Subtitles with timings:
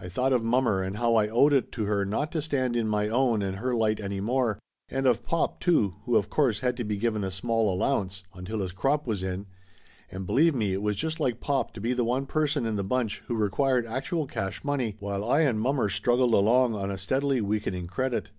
[0.00, 2.88] I thought of mommer and how I owed it to her not to stand in
[2.88, 6.74] my own and her light any more; and of pop, too, who of course had
[6.78, 9.44] to be given a small allowance until his crop was in,
[10.10, 12.82] and believe me it was just like pop to be the one person in the
[12.82, 17.42] bunch who required actual cash money, while I and mommer struggled along on a steadily
[17.42, 18.30] weakening credit.